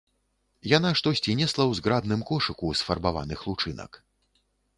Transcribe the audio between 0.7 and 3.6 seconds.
Яна штосьці несла ў зграбным кошыку з фарбаваных